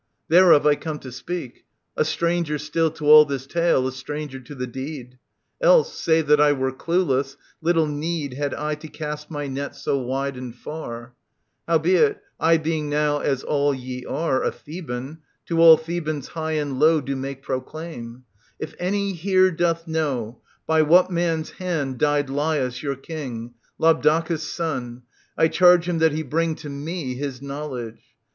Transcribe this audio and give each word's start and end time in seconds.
Thereof 0.29 0.65
I 0.65 0.73
come 0.73 0.97
to 1.01 1.11
speak, 1.11 1.63
a 1.95 2.03
stranger 2.03 2.57
still 2.57 2.89
To 2.89 3.05
all 3.05 3.23
this 3.23 3.45
tale, 3.45 3.85
a 3.87 3.91
stranger 3.91 4.39
to 4.39 4.55
the 4.55 4.65
deed: 4.65 5.19
(Else, 5.61 5.95
save 5.95 6.25
that 6.25 6.41
I 6.41 6.53
were 6.53 6.71
clueless, 6.71 7.37
little 7.61 7.85
nee<f 7.85 8.33
Had 8.35 8.55
I 8.55 8.73
to 8.73 8.87
cast 8.87 9.29
my 9.29 9.45
net 9.45 9.75
so 9.75 9.99
wide 10.01 10.37
and 10.37 10.55
far:) 10.55 11.13
Howbeit, 11.67 12.17
I, 12.39 12.57
being 12.57 12.89
now 12.89 13.19
as 13.19 13.43
all 13.43 13.75
ye 13.75 14.03
are, 14.07 14.41
A 14.43 14.51
Theban, 14.51 15.19
to 15.45 15.61
all 15.61 15.77
Thebans 15.77 16.29
high 16.29 16.53
and 16.53 16.79
low 16.79 16.99
Do 16.99 17.15
make 17.15 17.43
proclaim: 17.43 18.23
if 18.57 18.73
any 18.79 19.13
here 19.13 19.51
doth 19.51 19.87
know 19.87 20.41
By 20.65 20.81
what 20.81 21.11
man's 21.11 21.51
hand 21.51 21.99
died 21.99 22.27
Laius, 22.27 22.81
your 22.81 22.95
King, 22.95 23.53
Labdacus' 23.79 24.47
son, 24.51 25.03
I 25.37 25.47
charge 25.47 25.87
him 25.87 25.99
that 25.99 26.11
he 26.13 26.23
bring 26.23 26.55
To 26.55 26.69
me 26.71 27.13
his 27.13 27.39
knowledge. 27.39 28.01